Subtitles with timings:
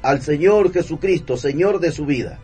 [0.02, 2.38] al Señor Jesucristo, Señor de su vida.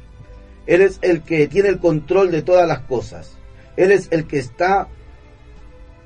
[0.66, 3.36] Él es el que tiene el control de todas las cosas.
[3.76, 4.88] Él es el que está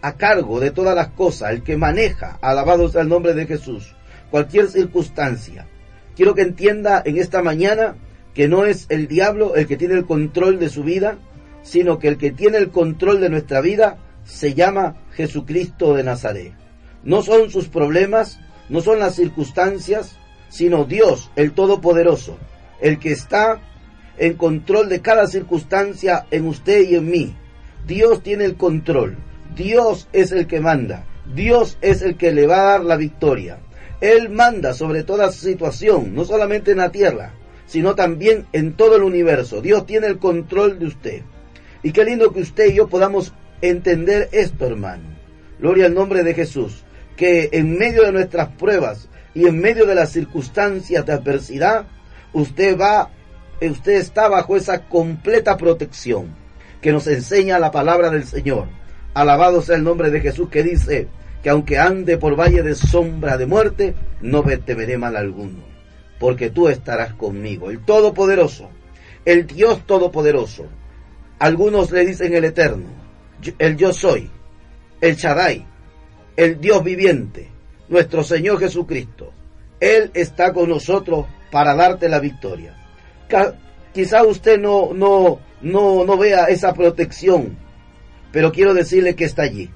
[0.03, 3.95] a cargo de todas las cosas, el que maneja, alabado sea el nombre de Jesús,
[4.31, 5.67] cualquier circunstancia.
[6.15, 7.97] Quiero que entienda en esta mañana
[8.35, 11.19] que no es el diablo el que tiene el control de su vida,
[11.63, 16.53] sino que el que tiene el control de nuestra vida se llama Jesucristo de Nazaret.
[17.05, 22.37] No son sus problemas, no son las circunstancias, sino Dios, el Todopoderoso,
[22.81, 23.61] el que está
[24.19, 27.37] en control de cada circunstancia en usted y en mí.
[27.87, 29.17] Dios tiene el control,
[29.55, 33.61] Dios es el que manda, Dios es el que le va a dar la victoria.
[34.01, 37.33] Él manda sobre toda situación, no solamente en la tierra,
[37.67, 39.63] sino también en todo el universo.
[39.63, 41.23] Dios tiene el control de usted.
[41.83, 43.33] Y qué lindo que usted y yo podamos
[43.69, 45.04] entender esto, hermano.
[45.59, 46.84] Gloria al nombre de Jesús.
[47.16, 51.87] Que en medio de nuestras pruebas y en medio de las circunstancias de adversidad,
[52.32, 53.10] usted va,
[53.60, 56.34] usted está bajo esa completa protección
[56.81, 58.69] que nos enseña la palabra del Señor.
[59.15, 61.09] Alabado sea el nombre de Jesús que dice
[61.43, 65.65] que aunque ande por valle de sombra de muerte, no temeré mal alguno,
[66.19, 68.71] porque tú estarás conmigo, el Todopoderoso,
[69.25, 70.66] el Dios Todopoderoso.
[71.38, 72.88] Algunos le dicen el Eterno,
[73.59, 74.31] el yo soy,
[75.01, 75.67] el Shaddai,
[76.37, 77.51] el Dios viviente,
[77.89, 79.33] nuestro Señor Jesucristo.
[79.81, 82.75] Él está con nosotros para darte la victoria.
[83.93, 87.57] Quizá usted no, no, no, no vea esa protección,
[88.33, 89.71] pero quiero decirle que está allí.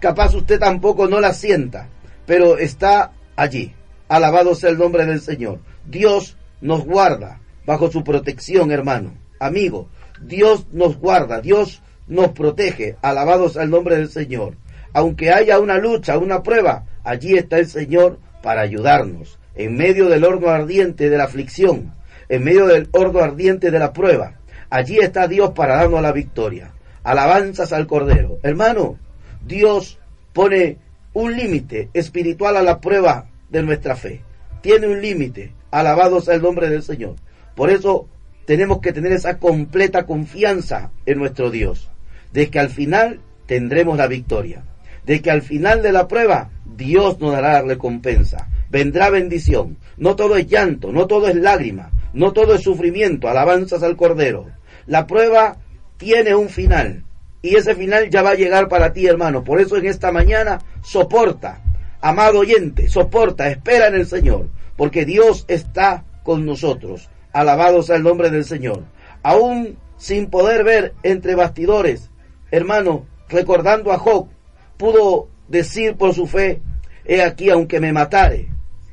[0.00, 1.88] Capaz usted tampoco no la sienta,
[2.26, 3.74] pero está allí.
[4.08, 5.60] Alabado sea el nombre del Señor.
[5.86, 9.88] Dios nos guarda bajo su protección, hermano, amigo.
[10.20, 12.96] Dios nos guarda, Dios nos protege.
[13.02, 14.54] Alabados al nombre del Señor.
[14.92, 19.38] Aunque haya una lucha, una prueba, allí está el Señor para ayudarnos.
[19.54, 21.94] En medio del horno ardiente de la aflicción,
[22.28, 24.34] en medio del horno ardiente de la prueba,
[24.70, 26.72] allí está Dios para darnos la victoria.
[27.02, 28.38] Alabanzas al Cordero.
[28.42, 28.98] Hermano,
[29.44, 29.98] Dios
[30.32, 30.78] pone
[31.12, 34.22] un límite espiritual a la prueba de nuestra fe.
[34.60, 35.52] Tiene un límite.
[35.70, 37.16] Alabados al nombre del Señor.
[37.54, 38.08] Por eso
[38.44, 41.90] tenemos que tener esa completa confianza en nuestro Dios
[42.32, 44.64] de que al final tendremos la victoria,
[45.04, 49.78] de que al final de la prueba Dios nos dará la recompensa, vendrá bendición.
[49.96, 54.46] No todo es llanto, no todo es lágrima, no todo es sufrimiento, alabanzas al Cordero.
[54.86, 55.56] La prueba
[55.96, 57.04] tiene un final
[57.42, 59.44] y ese final ya va a llegar para ti, hermano.
[59.44, 61.62] Por eso en esta mañana soporta,
[62.00, 67.08] amado oyente, soporta, espera en el Señor, porque Dios está con nosotros.
[67.32, 68.84] Alabados al nombre del Señor.
[69.22, 72.10] Aún sin poder ver entre bastidores
[72.50, 74.28] hermano, recordando a Job,
[74.76, 76.60] pudo decir por su fe,
[77.04, 78.48] he aquí aunque me matare,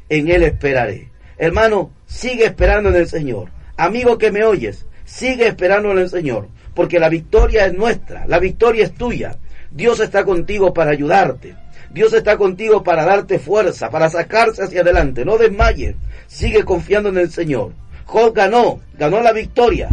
[0.09, 1.09] en él esperaré.
[1.38, 3.50] Hermano, sigue esperando en el Señor.
[3.77, 8.39] Amigo que me oyes, sigue esperando en el Señor, porque la victoria es nuestra, la
[8.39, 9.38] victoria es tuya.
[9.71, 11.55] Dios está contigo para ayudarte.
[11.91, 15.25] Dios está contigo para darte fuerza, para sacarse hacia adelante.
[15.25, 15.95] No desmayes.
[16.27, 17.73] Sigue confiando en el Señor.
[18.05, 19.89] Job ganó, ganó la victoria.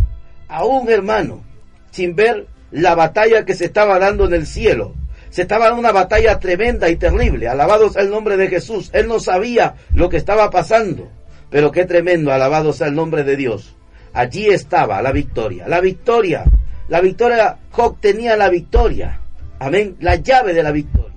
[0.48, 1.42] Aún hermano,
[1.90, 4.94] sin ver la batalla que se estaba dando en el cielo.
[5.30, 7.48] Se estaba dando una batalla tremenda y terrible.
[7.48, 8.90] Alabado sea el nombre de Jesús.
[8.92, 11.08] Él no sabía lo que estaba pasando.
[11.50, 13.76] Pero qué tremendo, alabado sea el nombre de Dios.
[14.12, 15.68] Allí estaba la victoria.
[15.68, 16.44] La victoria.
[16.88, 19.20] La victoria, Job tenía la victoria.
[19.60, 19.96] Amén.
[20.00, 21.09] La llave de la victoria.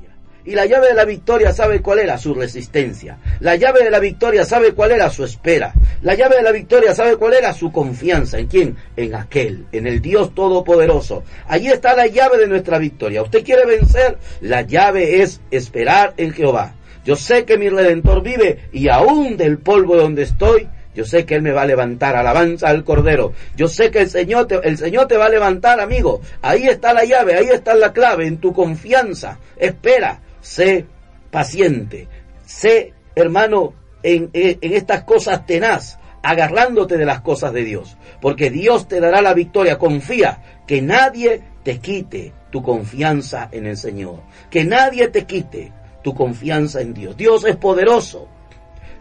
[0.45, 3.17] Y la llave de la victoria sabe cuál era su resistencia.
[3.39, 5.73] La llave de la victoria sabe cuál era su espera.
[6.01, 8.39] La llave de la victoria sabe cuál era su confianza.
[8.39, 8.75] ¿En quién?
[8.97, 11.23] En aquel, en el Dios Todopoderoso.
[11.47, 13.21] Allí está la llave de nuestra victoria.
[13.21, 14.17] ¿Usted quiere vencer?
[14.41, 16.75] La llave es esperar en Jehová.
[17.05, 21.35] Yo sé que mi redentor vive y aún del polvo donde estoy, yo sé que
[21.35, 23.33] Él me va a levantar, alabanza al Cordero.
[23.55, 26.21] Yo sé que el Señor, te, el Señor te va a levantar, amigo.
[26.41, 29.39] Ahí está la llave, ahí está la clave, en tu confianza.
[29.57, 30.85] Espera, sé
[31.31, 32.07] paciente,
[32.45, 33.73] sé, hermano,
[34.03, 37.97] en, en estas cosas tenaz, agarrándote de las cosas de Dios.
[38.21, 39.79] Porque Dios te dará la victoria.
[39.79, 44.21] Confía que nadie te quite tu confianza en el Señor.
[44.51, 45.71] Que nadie te quite
[46.03, 47.17] tu confianza en Dios.
[47.17, 48.27] Dios es poderoso.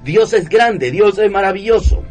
[0.03, 2.03] Dios es grande, Dios es maravilloso.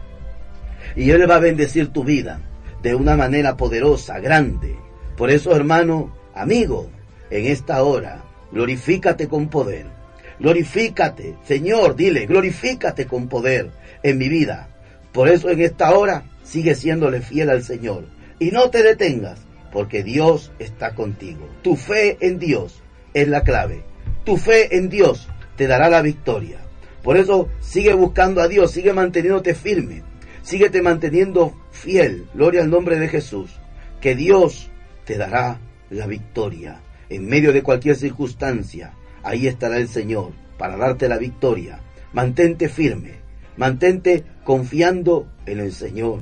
[0.95, 2.41] Y Él va a bendecir tu vida
[2.81, 4.77] de una manera poderosa, grande.
[5.17, 6.89] Por eso, hermano, amigo,
[7.29, 9.87] en esta hora, glorifícate con poder.
[10.39, 13.69] Glorifícate, Señor, dile, glorifícate con poder
[14.01, 14.69] en mi vida.
[15.11, 18.05] Por eso en esta hora sigue siéndole fiel al Señor.
[18.39, 19.39] Y no te detengas,
[19.71, 21.47] porque Dios está contigo.
[21.61, 22.81] Tu fe en Dios
[23.13, 23.83] es la clave.
[24.23, 26.59] Tu fe en Dios te dará la victoria.
[27.03, 30.03] Por eso sigue buscando a Dios, sigue manteniéndote firme,
[30.41, 32.25] síguete manteniendo fiel.
[32.33, 33.51] Gloria al nombre de Jesús.
[33.99, 34.69] Que Dios
[35.05, 35.59] te dará
[35.89, 38.93] la victoria en medio de cualquier circunstancia.
[39.23, 41.79] Ahí estará el Señor para darte la victoria.
[42.13, 43.19] Mantente firme,
[43.57, 46.21] mantente confiando en el Señor,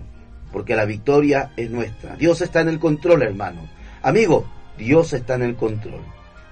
[0.51, 2.15] porque la victoria es nuestra.
[2.17, 3.69] Dios está en el control, hermano.
[4.01, 4.45] Amigo,
[4.77, 6.01] Dios está en el control.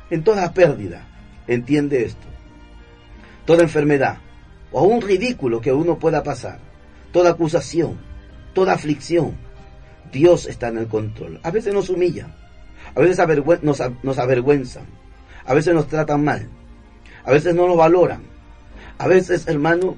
[0.10, 1.06] En toda pérdida,
[1.48, 2.28] entiende esto
[3.48, 4.18] toda enfermedad
[4.74, 6.60] o un ridículo que uno pueda pasar,
[7.14, 7.98] toda acusación,
[8.54, 9.36] toda aflicción,
[10.12, 11.40] Dios está en el control.
[11.44, 12.28] A veces nos humilla,
[12.98, 13.20] a veces
[13.62, 14.86] nos, nos avergüenzan,
[15.46, 16.50] a veces nos tratan mal,
[17.24, 18.24] a veces no nos valoran,
[18.98, 19.98] a veces, hermano,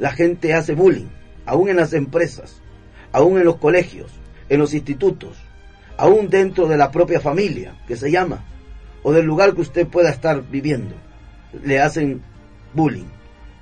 [0.00, 1.06] la gente hace bullying,
[1.46, 2.60] aún en las empresas,
[3.12, 4.10] aún en los colegios,
[4.48, 5.36] en los institutos,
[5.96, 8.44] aún dentro de la propia familia, que se llama,
[9.04, 10.96] o del lugar que usted pueda estar viviendo.
[11.62, 12.20] Le hacen
[12.72, 13.06] bullying,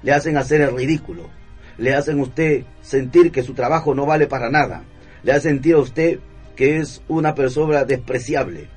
[0.02, 1.28] le hacen hacer el ridículo,
[1.76, 4.84] le hacen usted sentir que su trabajo no vale para nada,
[5.24, 6.20] le hacen sentir a usted
[6.56, 8.68] que es una persona despreciable.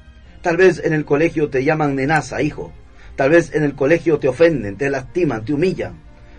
[0.42, 2.72] Tal vez en el colegio te llaman nenaza, hijo.
[3.16, 5.95] Tal vez en el colegio te ofenden, te lastiman, te humillan.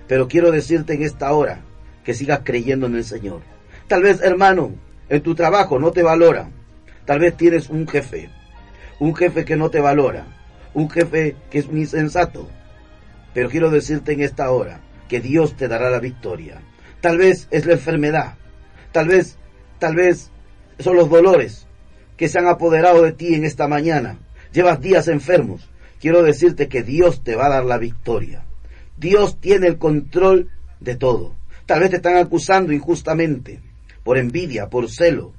[0.06, 1.60] Pero quiero decirte en esta hora
[2.04, 3.40] que sigas creyendo en el Señor.
[3.88, 4.74] Tal vez, hermano,
[5.08, 6.48] en tu trabajo no te valora.
[7.04, 8.30] Tal vez tienes un jefe,
[8.98, 10.26] un jefe que no te valora,
[10.74, 12.48] un jefe que es un insensato,
[13.32, 16.60] pero quiero decirte en esta hora que Dios te dará la victoria.
[17.00, 18.34] Tal vez es la enfermedad,
[18.90, 19.38] tal vez,
[19.78, 20.32] tal vez
[20.78, 21.66] son los dolores
[22.16, 24.18] que se han apoderado de ti en esta mañana.
[24.52, 25.68] Llevas días enfermos.
[26.00, 28.44] Quiero decirte que Dios te va a dar la victoria.
[28.96, 31.34] Dios tiene el control de todo.
[31.66, 33.60] Tal vez te están acusando injustamente,
[34.04, 35.32] por envidia, por celo.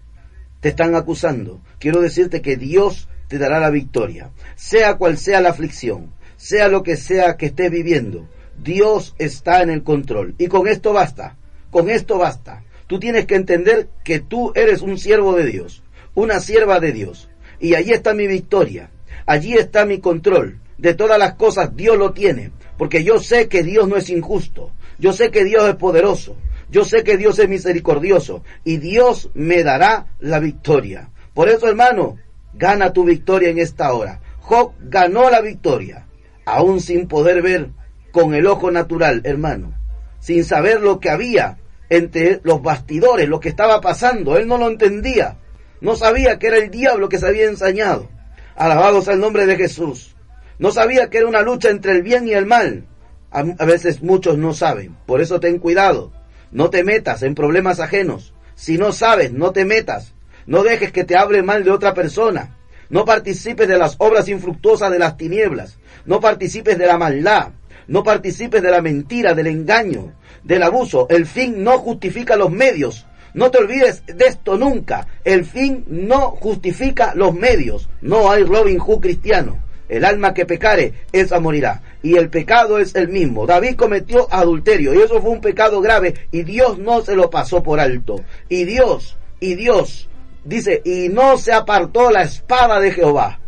[0.59, 1.61] Te están acusando.
[1.79, 4.31] Quiero decirte que Dios te dará la victoria.
[4.55, 8.27] Sea cual sea la aflicción, sea lo que sea que estés viviendo,
[8.61, 10.35] Dios está en el control.
[10.37, 11.37] Y con esto basta,
[11.71, 12.63] con esto basta.
[12.87, 15.83] Tú tienes que entender que tú eres un siervo de Dios,
[16.15, 17.29] una sierva de Dios.
[17.59, 18.89] Y allí está mi victoria,
[19.25, 20.59] allí está mi control.
[20.77, 24.71] De todas las cosas Dios lo tiene, porque yo sé que Dios no es injusto,
[24.99, 26.37] yo sé que Dios es poderoso,
[26.69, 31.09] yo sé que Dios es misericordioso y Dios me dará la victoria.
[31.33, 32.17] Por eso, hermano,
[32.53, 34.21] gana tu victoria en esta hora.
[34.39, 36.07] Job ganó la victoria
[36.45, 37.69] aún sin poder ver
[38.11, 39.73] con el ojo natural, hermano,
[40.19, 41.57] sin saber lo que había
[41.89, 45.37] entre los bastidores, lo que estaba pasando, él no lo entendía,
[45.79, 48.09] no sabía que era el diablo que se había ensañado.
[48.55, 50.15] Alabados al nombre de Jesús.
[50.57, 52.87] No sabía que era una lucha entre el bien y el mal.
[53.29, 56.11] A, a veces muchos no saben, por eso ten cuidado.
[56.51, 58.33] No te metas en problemas ajenos.
[58.55, 60.15] Si no sabes, no te metas.
[60.47, 62.57] No dejes que te hable mal de otra persona.
[62.89, 65.77] No participes de las obras infructuosas de las tinieblas.
[66.05, 67.51] No participes de la maldad.
[67.87, 70.13] No participes de la mentira, del engaño,
[70.47, 71.07] del abuso.
[71.09, 73.05] El fin no justifica los medios.
[73.33, 75.07] No te olvides de esto nunca.
[75.23, 77.89] El fin no justifica los medios.
[78.01, 79.61] No hay Robin Hood cristiano.
[79.89, 81.81] El alma que pecare, esa morirá.
[82.01, 83.45] Y el pecado es el mismo.
[83.45, 87.61] David cometió adulterio y eso fue un pecado grave y Dios no se lo pasó
[87.61, 88.21] por alto.
[88.49, 90.09] Y Dios, y Dios,
[90.43, 93.39] dice, y no se apartó la espada de Jehová.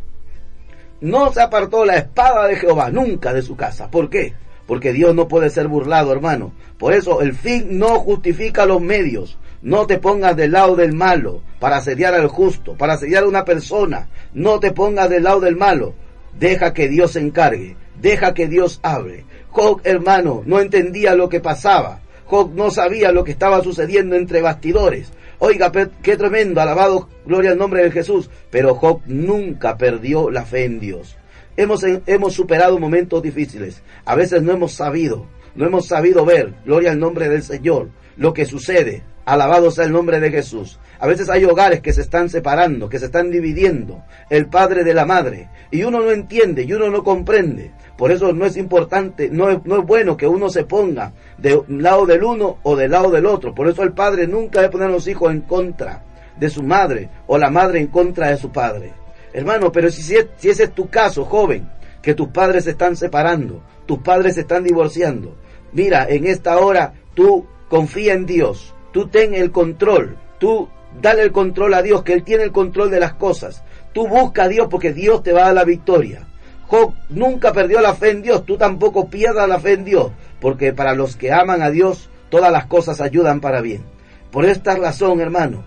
[1.01, 3.89] No se apartó la espada de Jehová nunca de su casa.
[3.89, 4.33] ¿Por qué?
[4.69, 6.53] Porque Dios no puede ser burlado, hermano.
[6.77, 9.39] Por eso el fin no justifica los medios.
[9.63, 13.45] No te pongas del lado del malo para asediar al justo, para asediar a una
[13.45, 14.09] persona.
[14.31, 15.95] No te pongas del lado del malo.
[16.37, 17.77] Deja que Dios se encargue.
[17.99, 19.25] Deja que Dios hable.
[19.49, 22.01] Job, hermano, no entendía lo que pasaba.
[22.25, 25.11] Job no sabía lo que estaba sucediendo entre bastidores.
[25.39, 25.71] Oiga,
[26.03, 28.29] qué tremendo, alabado, gloria al nombre de Jesús.
[28.51, 31.18] Pero Job nunca perdió la fe en Dios.
[31.59, 33.83] Hemos, hemos superado momentos difíciles.
[34.05, 35.25] A veces no hemos sabido,
[35.55, 39.03] no hemos sabido ver, gloria al nombre del Señor, lo que sucede.
[39.25, 40.79] Alabado sea el nombre de Jesús.
[40.99, 44.93] A veces hay hogares que se están separando, que se están dividiendo, el padre de
[44.93, 47.73] la madre, y uno no entiende, y uno no comprende.
[47.97, 51.61] Por eso no es importante, no es, no es bueno que uno se ponga de
[51.67, 53.53] lado del uno o del lado del otro.
[53.53, 56.05] Por eso el padre nunca debe poner a los hijos en contra
[56.39, 58.93] de su madre o la madre en contra de su padre.
[59.33, 61.69] Hermano, pero si, si ese es tu caso, joven,
[62.01, 65.35] que tus padres se están separando, tus padres se están divorciando,
[65.73, 70.69] mira, en esta hora tú confía en Dios, tú ten el control, tú
[71.01, 73.63] dale el control a Dios, que Él tiene el control de las cosas.
[73.93, 76.27] Tú busca a Dios porque Dios te va a dar la victoria.
[76.67, 80.71] Job nunca perdió la fe en Dios, tú tampoco pierdas la fe en Dios, porque
[80.71, 83.83] para los que aman a Dios, todas las cosas ayudan para bien.
[84.31, 85.63] Por esta razón, hermano,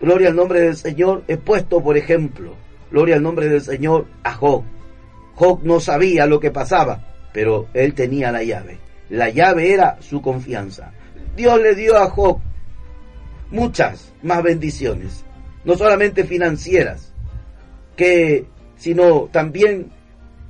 [0.00, 2.54] gloria al nombre del Señor, he puesto, por ejemplo,
[2.90, 4.64] gloria al nombre del Señor a Job.
[5.34, 8.78] Job no sabía lo que pasaba, pero él tenía la llave.
[9.08, 10.92] La llave era su confianza.
[11.36, 12.40] Dios le dio a Job
[13.50, 15.24] muchas más bendiciones,
[15.64, 17.12] no solamente financieras,
[17.96, 19.90] que, sino también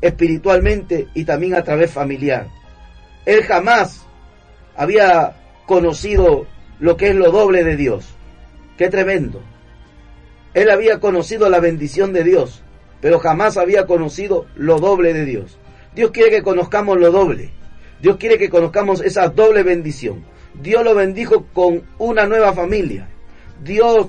[0.00, 2.48] espiritualmente y también a través familiar.
[3.26, 4.06] Él jamás
[4.76, 5.34] había
[5.66, 6.46] conocido
[6.78, 8.06] lo que es lo doble de Dios.
[8.78, 9.42] Qué tremendo.
[10.54, 12.62] Él había conocido la bendición de Dios,
[13.00, 15.58] pero jamás había conocido lo doble de Dios.
[15.94, 17.50] Dios quiere que conozcamos lo doble.
[18.00, 20.24] Dios quiere que conozcamos esa doble bendición.
[20.60, 23.08] Dios lo bendijo con una nueva familia.
[23.62, 24.08] Dios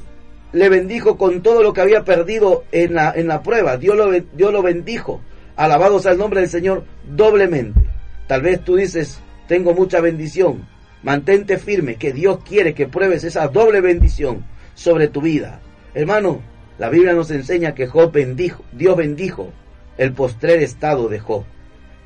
[0.53, 3.77] le bendijo con todo lo que había perdido en la, en la prueba.
[3.77, 5.21] Dios lo, Dios lo bendijo.
[5.55, 7.79] Alabado sea el nombre del Señor doblemente.
[8.27, 10.67] Tal vez tú dices, tengo mucha bendición.
[11.03, 15.59] Mantente firme, que Dios quiere que pruebes esa doble bendición sobre tu vida.
[15.93, 16.41] Hermano,
[16.77, 19.51] la Biblia nos enseña que Job bendijo, Dios bendijo
[19.97, 21.43] el postrer estado de Job,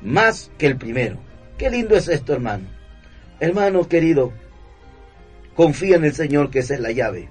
[0.02, 1.18] más que el primero.
[1.56, 2.66] Qué lindo es esto, hermano.
[3.40, 4.32] Hermano querido,
[5.54, 7.28] confía en el Señor que esa es la llave.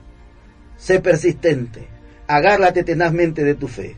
[0.77, 1.87] Sé persistente,
[2.27, 3.95] agárrate tenazmente de tu fe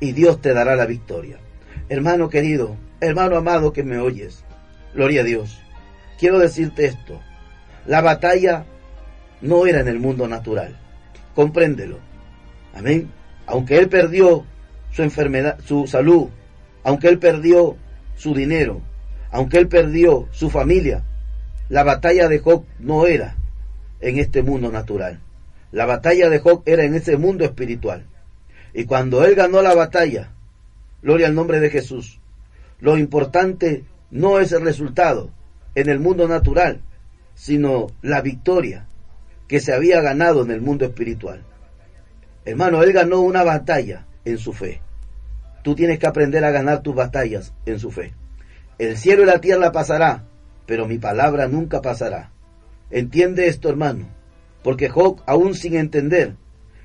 [0.00, 1.38] y Dios te dará la victoria.
[1.88, 4.44] Hermano querido, hermano amado que me oyes,
[4.94, 5.60] gloria a Dios.
[6.18, 7.20] Quiero decirte esto,
[7.86, 8.64] la batalla
[9.40, 10.78] no era en el mundo natural,
[11.34, 11.98] compréndelo.
[12.74, 13.10] Amén.
[13.46, 14.44] Aunque él perdió
[14.92, 16.28] su enfermedad, su salud,
[16.82, 17.76] aunque él perdió
[18.16, 18.80] su dinero,
[19.30, 21.04] aunque él perdió su familia,
[21.68, 23.36] la batalla de Job no era
[24.00, 25.20] en este mundo natural.
[25.72, 28.04] La batalla de Job era en ese mundo espiritual.
[28.74, 30.32] Y cuando él ganó la batalla,
[31.02, 32.18] gloria al nombre de Jesús,
[32.80, 35.30] lo importante no es el resultado
[35.74, 36.80] en el mundo natural,
[37.34, 38.86] sino la victoria
[39.50, 41.42] que se había ganado en el mundo espiritual.
[42.44, 44.80] Hermano, él ganó una batalla en su fe.
[45.64, 48.14] Tú tienes que aprender a ganar tus batallas en su fe.
[48.78, 50.22] El cielo y la tierra pasará,
[50.66, 52.30] pero mi palabra nunca pasará.
[52.92, 54.06] Entiende esto, hermano,
[54.62, 56.36] porque Job, aún sin entender,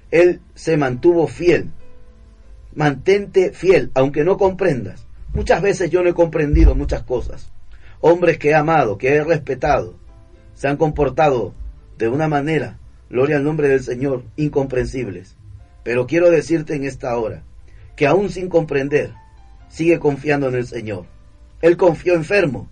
[0.10, 1.70] él se mantuvo fiel.
[2.74, 5.06] Mantente fiel, aunque no comprendas.
[5.36, 7.52] Muchas veces yo no he comprendido muchas cosas.
[8.02, 9.94] Hombres que he amado, que he respetado,
[10.56, 11.54] se han comportado
[11.98, 12.78] de una manera,
[13.10, 15.36] gloria al nombre del Señor, incomprensibles.
[15.84, 17.44] Pero quiero decirte en esta hora
[17.96, 19.14] que aún sin comprender,
[19.70, 21.06] sigue confiando en el Señor.
[21.62, 22.70] Él confió enfermo,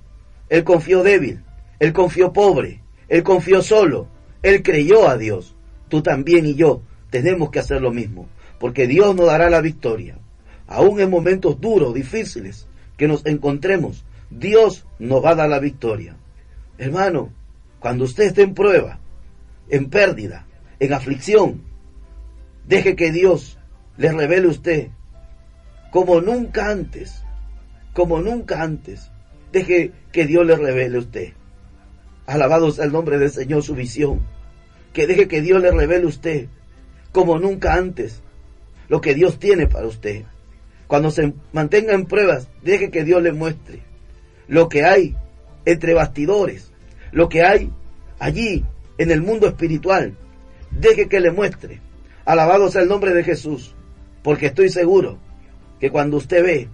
[0.49, 1.43] él confió débil,
[1.79, 4.07] él confió pobre, él confió solo,
[4.41, 5.55] él creyó a Dios.
[5.89, 8.27] Tú también y yo tenemos que hacer lo mismo,
[8.59, 10.17] porque Dios nos dará la victoria.
[10.67, 16.15] Aún en momentos duros, difíciles, que nos encontremos, Dios nos va a dar la victoria.
[16.77, 17.31] Hermano,
[17.79, 18.99] cuando usted esté en prueba,
[19.69, 20.47] en pérdida,
[20.79, 21.61] en aflicción,
[22.67, 23.57] deje que Dios
[23.97, 24.89] le revele usted
[25.91, 27.23] como nunca antes,
[27.93, 29.11] como nunca antes.
[29.51, 31.33] Deje que Dios le revele a usted.
[32.25, 34.21] Alabado sea el nombre del Señor su visión.
[34.91, 36.47] Que deje que Dios le revele a usted
[37.11, 38.23] como nunca antes
[38.89, 40.23] lo que Dios tiene para usted.
[40.87, 43.81] Cuando se mantenga en pruebas, deje que Dios le muestre
[44.47, 45.15] lo que hay
[45.65, 46.71] entre bastidores,
[47.11, 47.71] lo que hay
[48.19, 48.65] allí
[48.97, 50.15] en el mundo espiritual.
[50.71, 51.81] Deje que le muestre.
[52.25, 53.75] Alabado sea el nombre de Jesús,
[54.21, 55.17] porque estoy seguro
[55.79, 56.67] que cuando usted ve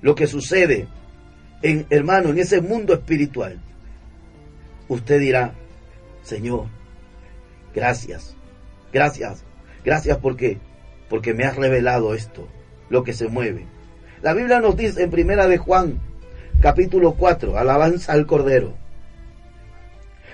[0.00, 0.88] lo que sucede
[1.62, 3.60] en hermano en ese mundo espiritual,
[4.88, 5.52] usted dirá,
[6.22, 6.66] Señor,
[7.74, 8.34] gracias,
[8.92, 9.44] gracias,
[9.84, 10.58] gracias porque
[11.08, 12.46] porque me has revelado esto,
[12.90, 13.66] lo que se mueve.
[14.22, 16.00] La Biblia nos dice en Primera de Juan,
[16.60, 18.74] capítulo 4, alabanza al Cordero.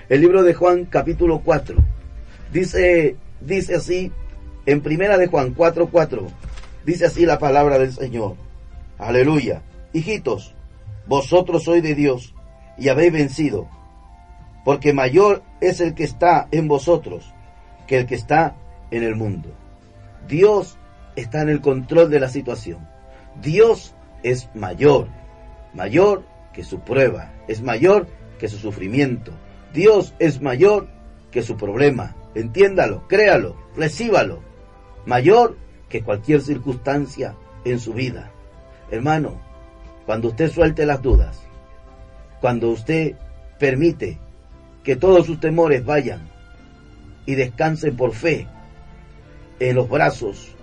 [0.07, 1.77] El libro de Juan, capítulo 4,
[2.53, 4.11] dice, dice así,
[4.67, 6.27] en Primera de Juan 4, 4,
[6.85, 8.35] dice así la palabra del Señor.
[8.99, 9.63] Aleluya.
[9.93, 10.53] Hijitos,
[11.07, 12.35] vosotros sois de Dios
[12.77, 13.67] y habéis vencido,
[14.63, 17.33] porque mayor es el que está en vosotros
[17.87, 18.55] que el que está
[18.91, 19.49] en el mundo.
[20.27, 20.77] Dios
[21.15, 22.87] está en el control de la situación.
[23.41, 25.07] Dios es mayor,
[25.73, 28.07] mayor que su prueba, es mayor
[28.37, 29.31] que su sufrimiento.
[29.75, 30.87] Dios es mayor
[31.31, 32.15] que su problema.
[32.33, 34.39] Entiéndalo, créalo, recíbalo.
[35.05, 35.57] Mayor
[35.89, 38.31] que cualquier circunstancia en su vida.
[38.89, 39.39] Hermano,
[40.05, 41.41] cuando usted suelte las dudas,
[42.39, 43.15] cuando usted
[43.59, 44.17] permite
[44.83, 46.29] que todos sus temores vayan
[47.25, 48.47] y descansen por fe
[49.59, 50.55] en los brazos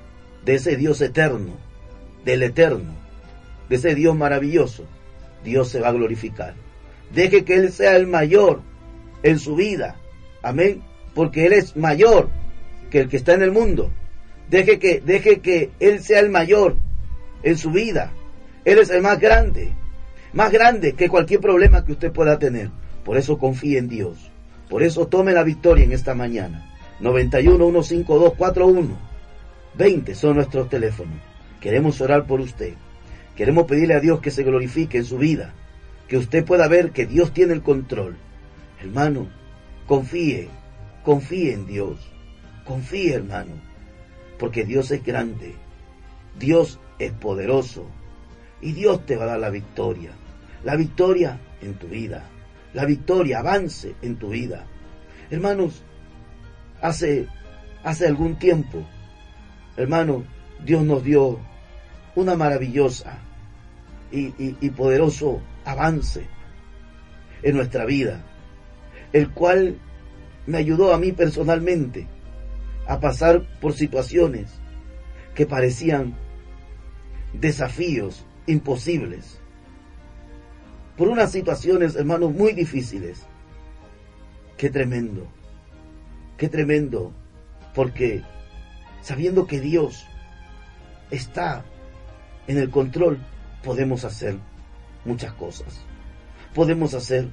[0.44, 1.52] de ese Dios eterno,
[2.24, 2.94] del eterno,
[3.68, 4.84] de ese Dios maravilloso,
[5.44, 6.54] Dios se va a glorificar.
[7.12, 8.62] Deje que Él sea el mayor
[9.22, 9.96] en su vida.
[10.42, 10.82] Amén.
[11.14, 12.30] Porque Él es mayor
[12.90, 13.90] que el que está en el mundo.
[14.50, 16.76] Deje que, deje que Él sea el mayor
[17.42, 18.12] en su vida.
[18.64, 19.72] Él es el más grande.
[20.32, 22.70] Más grande que cualquier problema que usted pueda tener.
[23.04, 24.30] Por eso confíe en Dios.
[24.68, 26.70] Por eso tome la victoria en esta mañana.
[27.00, 29.12] 91 152 41
[29.74, 31.16] 20 son nuestros teléfonos.
[31.60, 32.74] Queremos orar por usted.
[33.36, 35.54] Queremos pedirle a Dios que se glorifique en su vida,
[36.08, 38.16] que usted pueda ver que Dios tiene el control.
[38.82, 39.28] Hermano,
[39.86, 40.48] confíe,
[41.04, 41.98] confíe en Dios.
[42.64, 43.52] Confíe, hermano,
[44.38, 45.54] porque Dios es grande.
[46.38, 47.86] Dios es poderoso
[48.60, 50.10] y Dios te va a dar la victoria.
[50.64, 52.24] La victoria en tu vida.
[52.74, 54.66] La victoria, avance en tu vida.
[55.30, 55.84] Hermanos,
[56.80, 57.28] hace,
[57.84, 58.84] hace algún tiempo,
[59.76, 60.24] hermano,
[60.64, 61.38] Dios nos dio
[62.14, 63.18] una maravillosa
[64.10, 66.26] y, y, poderoso avance
[67.42, 68.22] en nuestra vida,
[69.12, 69.78] el cual
[70.46, 72.06] me ayudó a mí personalmente
[72.86, 74.50] a pasar por situaciones
[75.34, 76.14] que parecían
[77.32, 79.40] desafíos imposibles,
[80.96, 83.26] por unas situaciones, hermanos, muy difíciles.
[84.58, 85.26] Qué tremendo
[86.42, 87.12] Qué tremendo,
[87.72, 88.24] porque
[89.00, 90.04] sabiendo que Dios
[91.12, 91.64] está
[92.48, 93.20] en el control,
[93.62, 94.38] podemos hacer
[95.04, 95.80] muchas cosas.
[96.52, 97.28] Podemos hacer,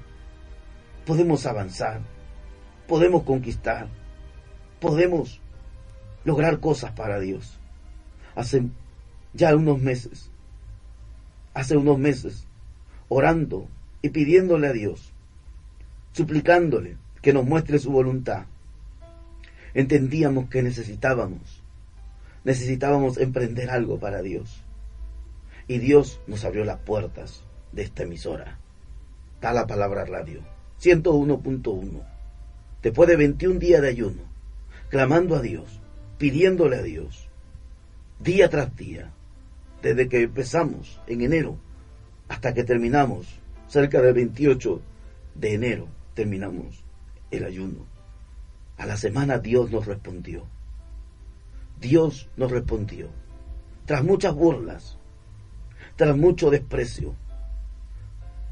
[1.10, 2.02] podemos avanzar,
[2.88, 3.88] podemos conquistar,
[4.80, 5.42] podemos
[6.24, 7.58] lograr cosas para Dios.
[8.36, 8.70] Hace
[9.34, 10.30] ya unos meses,
[11.56, 12.46] hace unos meses,
[13.08, 13.68] orando
[14.04, 15.12] y pidiéndole a Dios,
[16.12, 18.46] suplicándole que nos muestre su voluntad
[19.74, 21.64] entendíamos que necesitábamos,
[22.44, 24.64] necesitábamos emprender algo para Dios.
[25.68, 28.60] Y Dios nos abrió las puertas de esta emisora.
[29.42, 30.59] Da la palabra radio.
[30.82, 32.02] 101.1.
[32.82, 34.22] Después de 21 días de ayuno,
[34.90, 35.80] clamando a Dios,
[36.18, 37.28] pidiéndole a Dios,
[38.20, 39.12] día tras día,
[39.82, 41.58] desde que empezamos en enero
[42.28, 43.28] hasta que terminamos,
[43.68, 44.82] cerca del 28
[45.36, 46.84] de enero, terminamos
[47.32, 47.86] el ayuno.
[48.78, 50.46] A la semana Dios nos respondió.
[51.80, 53.10] Dios nos respondió.
[53.86, 54.98] Tras muchas burlas,
[55.96, 57.16] tras mucho desprecio,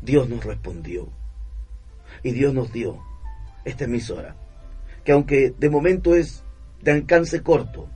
[0.01, 1.09] Dios nos respondió.
[2.27, 3.01] Y Dios nos dio
[3.63, 4.35] esta emisora,
[5.05, 6.43] que aunque de momento es
[6.81, 7.87] de alcance corto,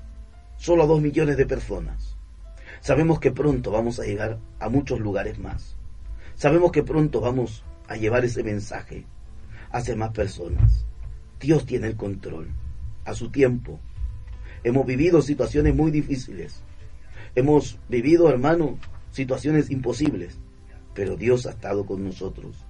[0.55, 2.15] solo a dos millones de personas,
[2.79, 5.75] sabemos que pronto vamos a llegar a muchos lugares más.
[6.35, 9.03] Sabemos que pronto vamos a llevar ese mensaje
[9.69, 10.85] hacia más personas.
[11.37, 12.47] Dios tiene el control
[13.03, 13.81] a su tiempo.
[14.63, 16.63] Hemos vivido situaciones muy difíciles.
[17.35, 18.77] Hemos vivido, hermano,
[19.11, 20.39] situaciones imposibles.
[20.93, 22.65] Pero Dios ha estado con nosotros.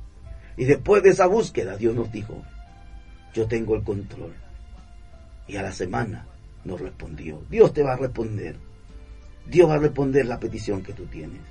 [0.57, 2.43] Y después de esa búsqueda, Dios nos dijo,
[3.33, 4.33] yo tengo el control.
[5.47, 6.27] Y a la semana
[6.63, 8.55] nos respondió, Dios te va a responder.
[9.47, 11.41] Dios va a responder la petición que tú tienes.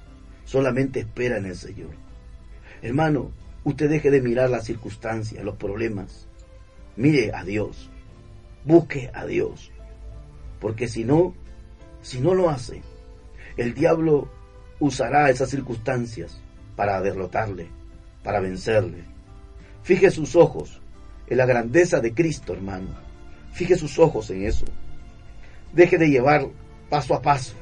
[0.44, 1.90] Solamente espera en el Señor.
[2.82, 3.30] Hermano,
[3.64, 6.26] usted deje de mirar las circunstancias, los problemas.
[6.96, 7.90] Mire a Dios.
[8.64, 9.70] Busque a Dios.
[10.60, 11.34] Porque si no,
[12.02, 12.82] si no lo hace,
[13.56, 14.30] el diablo
[14.78, 16.40] usará esas circunstancias
[16.76, 17.68] para derrotarle,
[18.22, 19.04] para vencerle.
[19.83, 20.80] Fije sus ojos
[21.26, 22.88] en la grandeza de Cristo, hermano.
[23.52, 24.66] Fije sus ojos en eso.
[25.72, 26.46] Deje de llevar
[26.88, 27.54] paso a paso,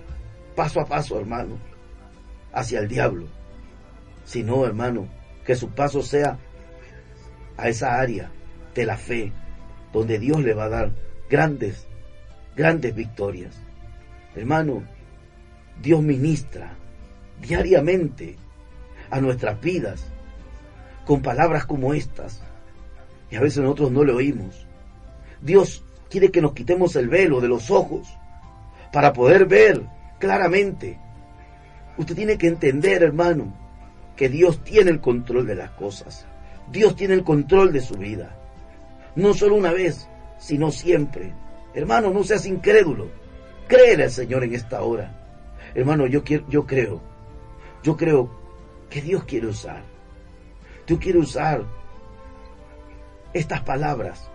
[0.57, 1.59] paso a paso, hermano,
[2.53, 3.27] hacia el diablo.
[4.25, 5.09] Sino, hermano,
[5.45, 6.39] que su paso sea
[7.57, 8.31] a esa área
[8.75, 9.33] de la fe,
[9.93, 10.93] donde Dios le va a dar
[11.31, 11.87] grandes,
[12.57, 13.55] grandes victorias.
[14.35, 14.83] Hermano,
[15.83, 16.75] Dios ministra
[17.41, 18.37] diariamente
[19.11, 20.13] a nuestras vidas
[21.09, 22.43] con palabras como estas.
[23.31, 24.67] Y a veces nosotros no le oímos.
[25.41, 28.07] Dios quiere que nos quitemos el velo de los ojos
[28.93, 29.87] para poder ver
[30.19, 30.99] claramente.
[31.97, 33.55] Usted tiene que entender, hermano,
[34.17, 36.27] que Dios tiene el control de las cosas.
[36.71, 38.37] Dios tiene el control de su vida.
[39.17, 41.33] No solo una vez, sino siempre.
[41.73, 43.09] Hermano, no seas incrédulo.
[43.67, 45.11] Créele al Señor en esta hora.
[45.75, 47.01] Hermano, yo, quiero, yo creo,
[47.83, 48.29] yo creo
[48.91, 49.83] que Dios quiere usar.
[50.89, 51.63] Dios quiere usar
[53.35, 54.31] estas palabras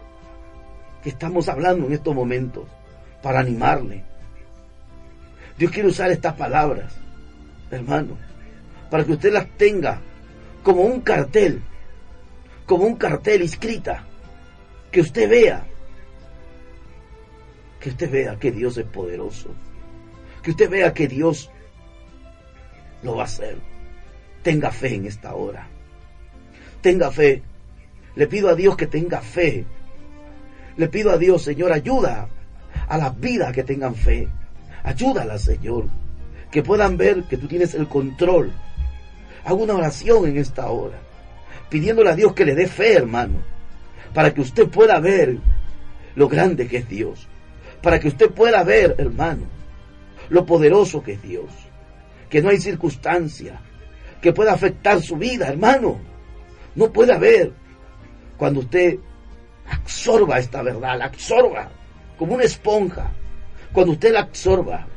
[1.02, 2.66] que estamos hablando en estos momentos
[3.24, 4.04] para animarle.
[5.58, 6.94] Dios quiere usar estas palabras,
[7.72, 8.20] hermano,
[8.92, 10.00] para que usted las tenga
[10.62, 11.64] como un cartel,
[12.68, 14.06] como un cartel escrita,
[14.92, 15.66] que usted vea,
[17.80, 19.50] que usted vea que Dios es poderoso,
[20.44, 21.50] que usted vea que Dios
[23.02, 23.58] lo va a hacer.
[24.44, 25.73] Tenga fe en esta hora.
[26.84, 27.42] Tenga fe.
[28.16, 29.66] Le pido a Dios que tenga fe.
[30.76, 32.28] Le pido a Dios, Señor, ayuda
[32.90, 34.28] a las vidas que tengan fe.
[34.84, 35.86] Ayúdala, Señor.
[36.52, 38.52] Que puedan ver que tú tienes el control.
[39.46, 41.00] Hago una oración en esta hora.
[41.70, 43.38] Pidiéndole a Dios que le dé fe, hermano.
[44.14, 45.38] Para que usted pueda ver
[46.16, 47.30] lo grande que es Dios.
[47.82, 49.44] Para que usted pueda ver, hermano,
[50.28, 51.50] lo poderoso que es Dios.
[52.30, 53.62] Que no hay circunstancia
[54.22, 56.12] que pueda afectar su vida, hermano.
[56.76, 57.52] No puede haber.
[58.38, 58.98] Cuando usted
[59.70, 61.72] absorba esta verdad, la absorba
[62.18, 63.12] como una esponja.
[63.72, 64.88] Cuando usted la absorba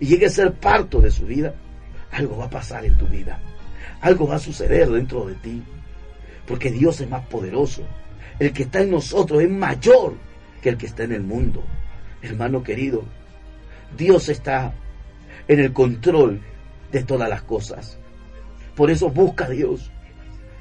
[0.00, 1.54] y llegue a ser parto de su vida,
[2.10, 3.40] algo va a pasar en tu vida.
[4.00, 5.62] Algo va a suceder dentro de ti.
[6.46, 7.82] Porque Dios es más poderoso.
[8.38, 10.14] El que está en nosotros es mayor
[10.62, 11.64] que el que está en el mundo.
[12.22, 13.04] Hermano querido,
[13.96, 14.74] Dios está
[15.48, 16.40] en el control
[16.92, 17.98] de todas las cosas.
[18.74, 19.90] Por eso busca a Dios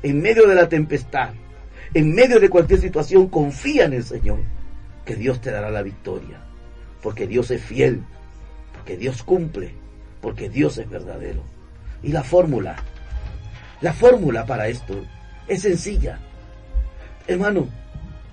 [0.06, 1.32] en medio de la tempestad,
[1.96, 4.38] en medio de cualquier situación, confía en el Señor,
[5.04, 6.42] que Dios te dará la victoria,
[7.02, 8.04] porque Dios es fiel,
[8.72, 9.72] porque Dios cumple,
[10.22, 11.42] porque Dios es verdadero.
[12.04, 12.76] Y la fórmula,
[13.82, 15.04] la fórmula para esto
[15.48, 16.20] es sencilla.
[17.26, 17.68] Hermano,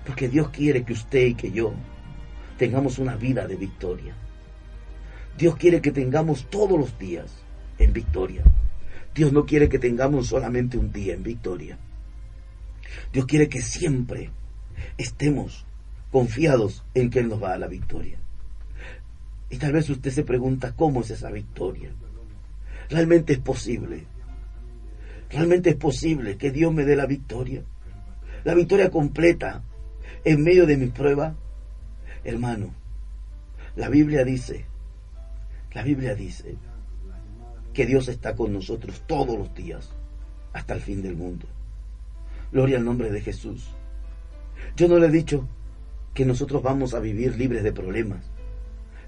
[0.05, 1.73] porque Dios quiere que usted y que yo
[2.59, 4.13] tengamos una vida de victoria.
[5.39, 7.31] Dios quiere que tengamos todos los días
[7.79, 8.43] en victoria.
[9.13, 11.77] Dios no quiere que tengamos solamente un día en victoria.
[13.11, 14.31] Dios quiere que siempre
[14.97, 15.65] estemos
[16.11, 18.17] confiados en que Él nos va a la victoria.
[19.49, 21.91] Y tal vez usted se pregunta cómo es esa victoria.
[22.89, 24.05] Realmente es posible.
[25.29, 27.63] Realmente es posible que Dios me dé la victoria.
[28.43, 29.63] La victoria completa
[30.23, 31.35] en medio de mi prueba.
[32.23, 32.73] Hermano,
[33.75, 34.65] la Biblia dice,
[35.73, 36.55] la Biblia dice
[37.73, 39.89] que Dios está con nosotros todos los días
[40.53, 41.47] hasta el fin del mundo.
[42.51, 43.67] Gloria al nombre de Jesús.
[44.75, 45.47] Yo no le he dicho
[46.13, 48.23] que nosotros vamos a vivir libres de problemas.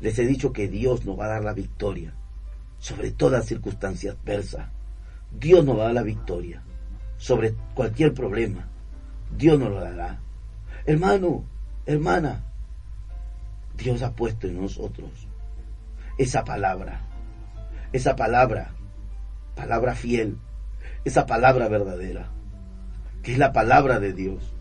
[0.02, 2.14] Les he dicho que Dios nos va a dar la victoria
[2.80, 4.72] sobre toda circunstancia adversa.
[5.32, 6.64] Dios nos va a dar la victoria
[7.18, 8.68] sobre cualquier problema.
[9.38, 10.20] Dios nos lo dará.
[10.86, 11.46] Hermano,
[11.86, 12.44] hermana,
[13.78, 15.10] Dios ha puesto en nosotros
[16.18, 17.15] esa palabra
[17.96, 18.76] esa palabra,
[19.56, 20.38] palabra fiel,
[21.06, 22.30] esa palabra verdadera,
[23.24, 24.54] que es la palabra de Dios,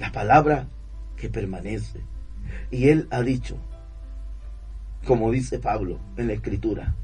[0.00, 0.66] la palabra
[1.16, 2.00] que permanece.
[2.72, 3.56] Y Él ha dicho,
[5.06, 6.96] como dice Pablo en la Escritura,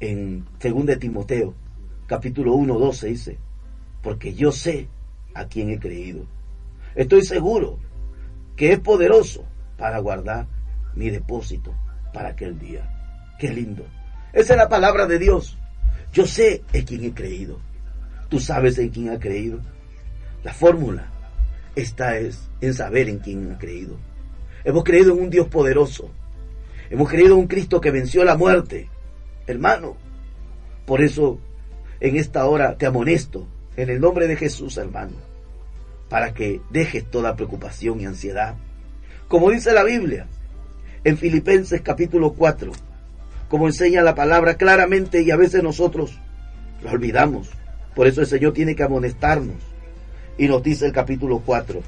[0.00, 1.54] en 2 Timoteo,
[2.06, 3.38] capítulo 1, 12, dice,
[4.02, 4.88] porque yo sé
[5.34, 6.24] a quién he creído.
[6.94, 7.78] Estoy seguro
[8.56, 9.44] que es poderoso
[9.76, 10.46] para guardar
[10.94, 11.74] mi depósito
[12.14, 12.90] para aquel día.
[13.38, 13.84] Qué lindo.
[14.34, 15.56] Esa es la palabra de Dios.
[16.12, 17.60] Yo sé en quién he creído.
[18.28, 19.60] Tú sabes en quién ha creído.
[20.42, 21.10] La fórmula
[21.76, 23.96] esta es en saber en quién ha creído.
[24.64, 26.10] Hemos creído en un Dios poderoso.
[26.90, 28.88] Hemos creído en un Cristo que venció la muerte
[29.46, 29.96] hermano.
[30.86, 31.38] Por eso
[32.00, 35.16] en esta hora te amonesto en el nombre de Jesús, hermano,
[36.08, 38.54] para que dejes toda preocupación y ansiedad.
[39.28, 40.26] Como dice la Biblia
[41.02, 42.72] en Filipenses capítulo 4,
[43.48, 46.18] como enseña la palabra claramente y a veces nosotros
[46.82, 47.50] lo olvidamos.
[47.94, 49.56] Por eso el Señor tiene que amonestarnos.
[50.36, 51.80] Y nos dice el capítulo 4,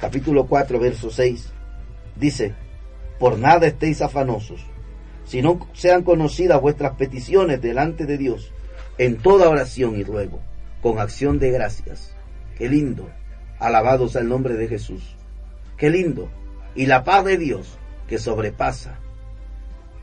[0.00, 1.52] capítulo 4, verso 6,
[2.14, 2.54] dice,
[3.18, 4.64] por nada estéis afanosos,
[5.24, 8.52] si no sean conocidas vuestras peticiones delante de Dios
[8.98, 10.40] en toda oración y ruego,
[10.82, 12.14] con acción de gracias.
[12.56, 13.10] Qué lindo.
[13.58, 15.16] Alabados al nombre de Jesús.
[15.76, 16.28] Qué lindo.
[16.76, 19.00] Y la paz de Dios, que sobrepasa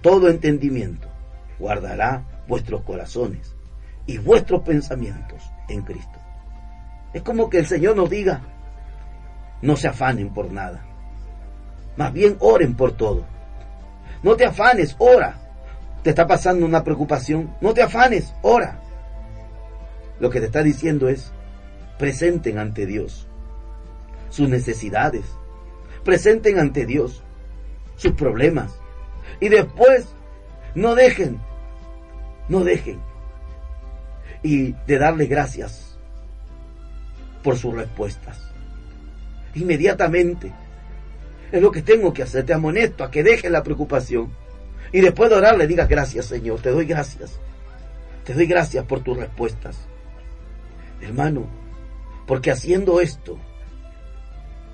[0.02, 1.08] todo entendimiento,
[1.60, 3.56] guardará vuestros corazones
[4.06, 6.20] y vuestros pensamientos en Cristo.
[7.14, 8.42] Es como que el Señor nos diga,
[9.62, 10.84] no se afanen por nada.
[11.98, 13.26] Más bien oren por todo.
[14.24, 15.36] No te afanes, ora.
[16.04, 17.56] Te está pasando una preocupación.
[17.62, 18.80] No te afanes, ora.
[20.20, 21.32] Lo que te está diciendo es,
[21.98, 23.28] presenten ante Dios
[24.30, 25.26] sus necesidades.
[26.04, 27.24] Presenten ante Dios
[27.98, 28.81] sus problemas.
[29.40, 30.08] Y después,
[30.76, 31.40] no dejen,
[32.48, 33.00] no dejen.
[34.44, 35.98] Y de darle gracias
[37.44, 38.40] por sus respuestas.
[39.56, 40.52] Inmediatamente.
[41.52, 42.46] Es lo que tengo que hacer.
[42.46, 44.32] Te amonesto a que dejes la preocupación.
[44.92, 46.62] Y después de orar le digas gracias Señor.
[46.62, 47.40] Te doy gracias.
[48.26, 49.78] Te doy gracias por tus respuestas.
[51.02, 51.48] Hermano,
[52.28, 53.38] porque haciendo esto,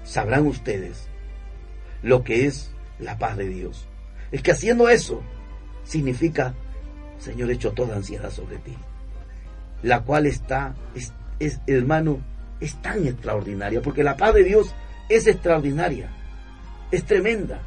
[0.04, 1.08] sabrán ustedes
[2.04, 3.87] lo que es la paz de Dios.
[4.32, 5.22] Es que haciendo eso
[5.84, 6.54] significa,
[7.18, 8.76] Señor, hecho toda ansiedad sobre ti,
[9.84, 10.76] la cual está,
[11.40, 12.20] es, hermano,
[12.60, 14.74] es tan extraordinaria, porque la paz de Dios
[15.10, 16.10] es extraordinaria,
[16.92, 17.62] es tremenda,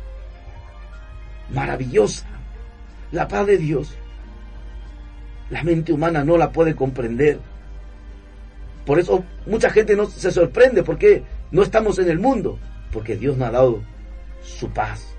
[1.52, 2.26] maravillosa.
[3.12, 3.96] La paz de Dios,
[5.50, 7.40] la mente humana no la puede comprender.
[8.86, 12.58] Por eso mucha gente no se sorprende porque no estamos en el mundo,
[12.92, 13.82] porque Dios nos ha dado
[14.42, 15.16] su paz,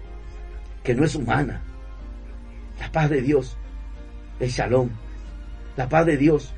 [0.84, 1.62] que no es humana.
[2.80, 3.58] La paz de Dios,
[4.40, 4.90] el shalom.
[5.78, 6.54] La paz de Dios.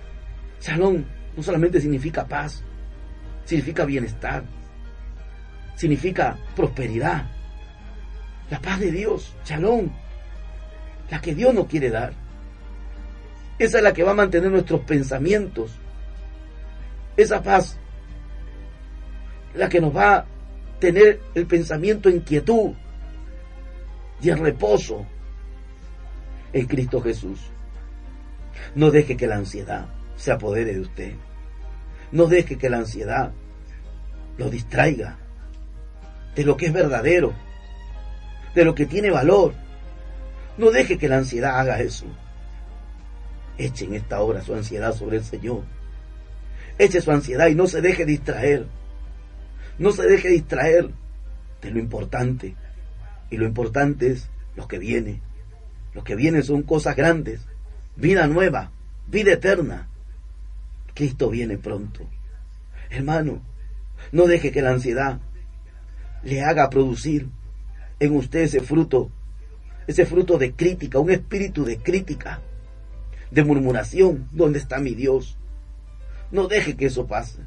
[0.62, 1.04] Shalom
[1.36, 2.64] no solamente significa paz,
[3.46, 4.44] significa bienestar,
[5.76, 7.26] significa prosperidad.
[8.50, 9.90] La paz de Dios, shalom,
[11.10, 12.14] la que Dios nos quiere dar.
[13.60, 15.72] Esa es la que va a mantener nuestros pensamientos.
[17.18, 17.78] Esa paz,
[19.54, 20.26] la que nos va a
[20.80, 22.74] tener el pensamiento en quietud
[24.24, 25.06] y en reposo
[26.54, 27.40] en Cristo Jesús.
[28.74, 31.14] No deje que la ansiedad se apodere de usted.
[32.12, 33.34] No deje que la ansiedad
[34.38, 35.18] lo distraiga
[36.36, 37.34] de lo que es verdadero,
[38.56, 39.54] de lo que tiene valor.
[40.58, 42.06] No deje que la ansiedad haga eso.
[43.58, 45.64] Eche en esta hora su ansiedad sobre el Señor.
[46.78, 48.68] Eche su ansiedad y no se deje distraer.
[49.78, 50.90] No se deje distraer
[51.62, 52.56] de lo importante.
[53.34, 55.20] Y lo importante es lo que viene.
[55.96, 57.48] Lo que viene son cosas grandes.
[57.96, 58.70] Vida nueva,
[59.08, 59.90] vida eterna.
[60.94, 62.08] Cristo viene pronto.
[62.92, 63.42] Hermano,
[64.12, 65.20] no deje que la ansiedad
[66.22, 67.28] le haga producir
[68.00, 69.10] en usted ese fruto,
[69.88, 72.40] ese fruto de crítica, un espíritu de crítica,
[73.32, 74.30] de murmuración.
[74.32, 75.40] ¿Dónde está mi Dios?
[76.30, 77.40] No deje que eso pase.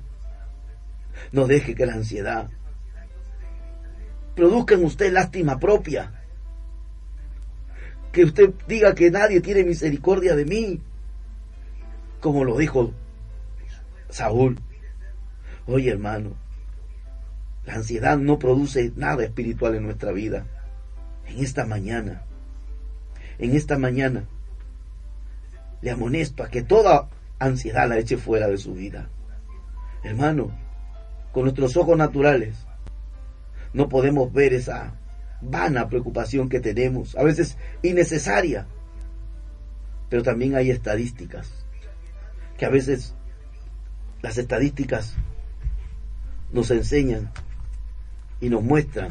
[1.30, 2.50] No deje que la ansiedad
[4.36, 6.12] produzca en usted lástima propia.
[8.12, 10.80] Que usted diga que nadie tiene misericordia de mí.
[12.20, 12.92] Como lo dijo
[14.10, 14.60] Saúl.
[15.66, 16.34] Oye hermano,
[17.64, 20.46] la ansiedad no produce nada espiritual en nuestra vida.
[21.26, 22.22] En esta mañana,
[23.38, 24.28] en esta mañana,
[25.82, 29.08] le amonesto a que toda ansiedad la eche fuera de su vida.
[30.04, 30.52] Hermano,
[31.32, 32.65] con nuestros ojos naturales
[33.76, 34.94] no podemos ver esa
[35.42, 38.66] vana preocupación que tenemos, a veces innecesaria.
[40.08, 41.52] Pero también hay estadísticas,
[42.56, 43.14] que a veces
[44.22, 45.14] las estadísticas
[46.52, 47.30] nos enseñan
[48.40, 49.10] y nos muestran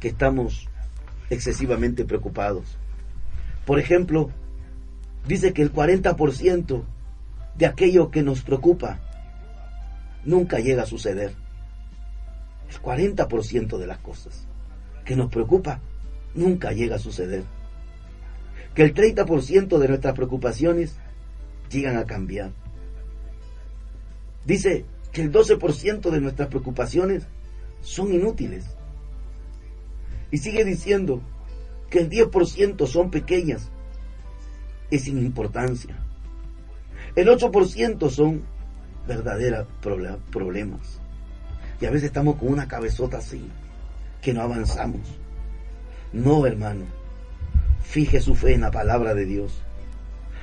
[0.00, 0.68] que estamos
[1.30, 2.64] excesivamente preocupados.
[3.64, 4.32] Por ejemplo,
[5.28, 6.82] dice que el 40%
[7.56, 8.98] de aquello que nos preocupa
[10.24, 11.45] nunca llega a suceder.
[12.70, 14.46] El 40% de las cosas
[15.04, 15.80] que nos preocupa
[16.34, 17.44] nunca llega a suceder.
[18.74, 20.96] Que el 30% de nuestras preocupaciones
[21.70, 22.52] llegan a cambiar.
[24.44, 27.26] Dice que el 12% de nuestras preocupaciones
[27.80, 28.64] son inútiles.
[30.30, 31.22] Y sigue diciendo
[31.88, 33.70] que el 10% son pequeñas
[34.90, 35.96] es sin importancia.
[37.14, 38.42] El 8% son
[39.06, 39.66] verdaderos
[40.30, 41.00] problemas.
[41.80, 43.48] Y a veces estamos con una cabezota así,
[44.22, 45.00] que no avanzamos.
[46.12, 46.84] No, hermano.
[47.82, 49.62] Fije su fe en la palabra de Dios.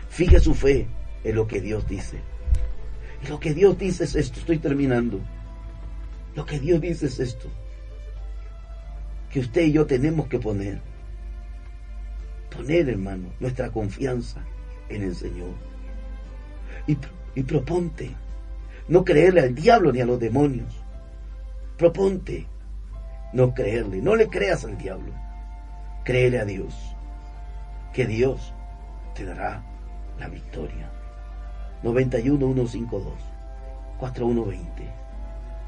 [0.09, 0.87] Fije su fe
[1.23, 2.19] en lo que Dios dice.
[3.23, 4.39] Y lo que Dios dice es esto.
[4.39, 5.19] Estoy terminando.
[6.35, 7.49] Lo que Dios dice es esto.
[9.31, 10.79] Que usted y yo tenemos que poner.
[12.55, 14.43] Poner, hermano, nuestra confianza
[14.89, 15.53] en el Señor.
[16.85, 16.97] Y,
[17.35, 18.15] y proponte.
[18.87, 20.82] No creerle al diablo ni a los demonios.
[21.77, 22.45] Proponte
[23.33, 24.01] no creerle.
[24.01, 25.13] No le creas al diablo.
[26.03, 26.73] Créele a Dios.
[27.93, 28.53] Que Dios
[29.15, 29.63] te dará
[30.19, 30.89] la victoria.
[31.83, 33.13] 91 152
[33.99, 34.83] 4120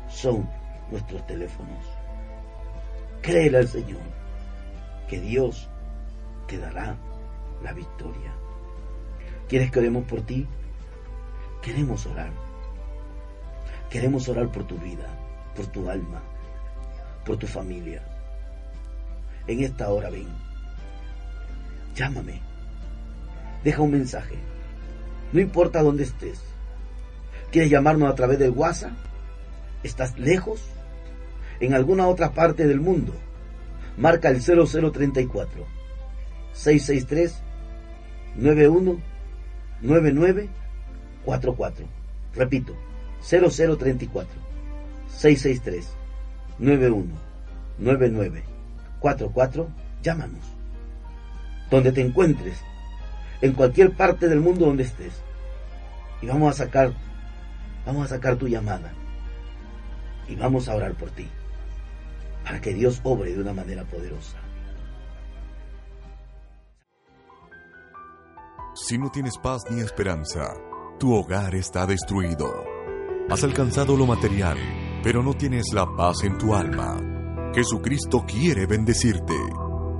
[0.10, 0.48] son
[0.92, 1.86] nuestros teléfonos.
[3.22, 4.02] Créele al Señor
[5.08, 5.70] que Dios
[6.48, 6.96] te dará
[7.64, 8.32] la victoria.
[9.48, 10.48] ¿Quieres que oremos por ti?
[11.62, 12.32] Queremos orar.
[13.90, 15.06] Queremos orar por tu vida,
[15.56, 16.22] por tu alma,
[17.26, 18.04] por tu familia.
[19.48, 20.28] En esta hora ven.
[21.96, 22.42] Llámame.
[23.64, 24.36] Deja un mensaje.
[25.32, 26.42] No importa dónde estés.
[27.52, 28.92] ¿Quieres llamarnos a través del WhatsApp?
[29.84, 30.62] ¿Estás lejos?
[31.60, 33.14] En alguna otra parte del mundo.
[33.98, 35.66] Marca el 0034
[36.54, 37.42] 663
[38.36, 39.00] 91
[39.82, 40.50] 99
[41.24, 41.86] 44.
[42.36, 42.76] Repito,
[43.22, 44.55] 0034
[45.18, 45.86] 663
[46.60, 47.06] 91
[47.78, 48.56] 99
[49.00, 49.68] 44.
[50.02, 50.44] Llámanos.
[51.70, 52.60] Donde te encuentres,
[53.42, 55.14] en cualquier parte del mundo donde estés.
[56.22, 56.94] Y vamos a sacar,
[57.86, 58.94] vamos a sacar tu llamada.
[60.28, 61.28] Y vamos a orar por ti.
[62.44, 64.38] Para que Dios obre de una manera poderosa.
[68.76, 70.54] Si no tienes paz ni esperanza,
[71.00, 72.66] tu hogar está destruido.
[73.30, 74.58] Has alcanzado lo material,
[75.06, 77.00] pero no tienes la paz en tu alma.
[77.54, 79.36] Jesucristo quiere bendecirte.